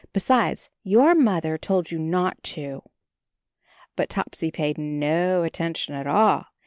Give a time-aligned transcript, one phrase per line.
[0.13, 2.81] Besides, your mother told you not to."
[3.95, 6.47] But Topsy paid no attention at all.